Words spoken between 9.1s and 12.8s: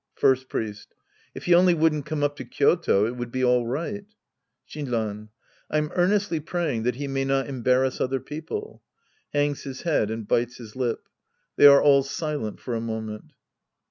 {Hangs his head and bites his lip. They are all silent for